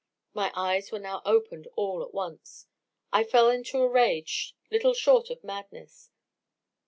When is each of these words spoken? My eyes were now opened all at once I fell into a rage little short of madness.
My 0.33 0.51
eyes 0.55 0.91
were 0.91 0.97
now 0.97 1.21
opened 1.25 1.67
all 1.75 2.01
at 2.01 2.11
once 2.11 2.65
I 3.13 3.23
fell 3.23 3.49
into 3.51 3.77
a 3.83 3.87
rage 3.87 4.55
little 4.71 4.95
short 4.95 5.29
of 5.29 5.43
madness. 5.43 6.09